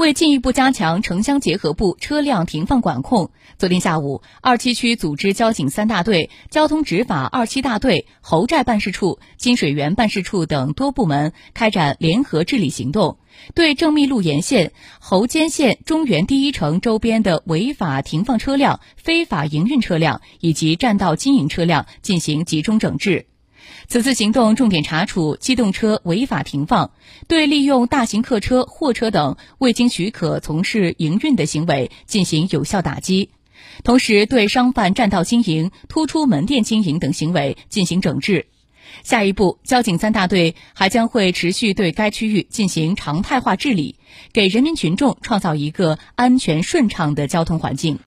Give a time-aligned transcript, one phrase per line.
[0.00, 13.18] 为进一步加强城乡结合部车辆停放管控，昨天下午，二七区组织交警三大队、交通执法二七大队、侯寨办事处、金水源办事处等多部门开展联合治理行动，
[13.54, 23.26] 对正密路沿线、侯坚县中原第一城周边的违法停放车辆、非法营运车辆以及占道经营车辆进行集中整治。
[23.88, 26.90] 此次行动重点查处机动车违法停放，
[27.28, 33.30] 对利用大型客车、货车等未经许可从事营运的行为进行有效打击，
[33.82, 38.46] 同时对商贩占道经营、突出门店经营等行为进行整治。
[39.02, 43.96] 下一步，交警三大队还将会持续对该区域进行常态化治理，
[44.32, 47.98] 给人民群众创造一个安全顺畅的交通环境。